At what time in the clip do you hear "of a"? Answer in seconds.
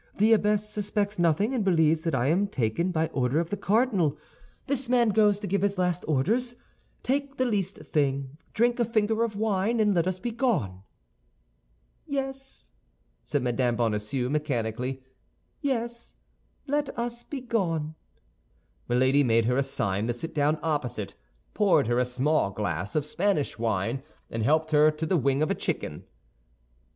25.43-25.53